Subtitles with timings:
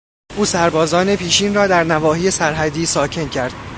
[0.37, 3.53] او سربازان پیشین را در نواحی سر حدی ساکن کرد.